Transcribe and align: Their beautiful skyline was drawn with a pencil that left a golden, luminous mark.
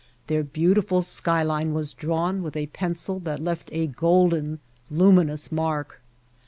Their 0.25 0.41
beautiful 0.41 1.03
skyline 1.03 1.75
was 1.75 1.93
drawn 1.93 2.41
with 2.41 2.55
a 2.57 2.65
pencil 2.65 3.19
that 3.19 3.39
left 3.39 3.69
a 3.71 3.85
golden, 3.85 4.57
luminous 4.89 5.51
mark. 5.51 6.01